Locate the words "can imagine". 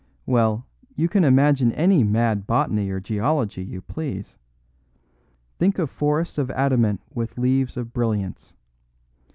1.07-1.71